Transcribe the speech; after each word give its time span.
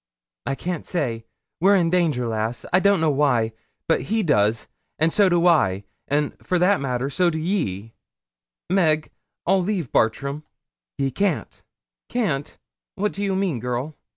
'I 0.47 0.55
can't 0.55 0.85
say 0.87 1.25
we're 1.59 1.75
in 1.75 1.91
danger, 1.91 2.25
lass. 2.27 2.65
I 2.73 2.79
don't 2.79 3.01
know 3.01 3.11
why 3.11 3.51
but 3.87 4.01
he 4.01 4.23
does, 4.23 4.67
an' 4.97 5.11
so 5.11 5.29
do 5.29 5.45
I, 5.45 5.83
an', 6.07 6.31
for 6.41 6.57
that 6.57 6.81
matter, 6.81 7.11
so 7.11 7.29
do 7.29 7.37
ye.' 7.37 7.93
'Meg, 8.67 9.11
I'll 9.45 9.61
leave 9.61 9.91
Bartram.' 9.91 10.41
'Ye 10.97 11.11
can't.' 11.11 11.61
'Can't. 12.09 12.57
What 12.95 13.13
do 13.13 13.21
you 13.23 13.35
mean, 13.35 13.59
girl?' 13.59 13.95